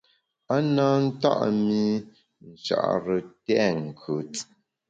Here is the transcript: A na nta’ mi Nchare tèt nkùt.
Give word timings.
A 0.53 0.55
na 0.75 0.87
nta’ 1.15 1.33
mi 1.63 1.81
Nchare 2.51 3.17
tèt 3.45 3.73
nkùt. 3.85 4.33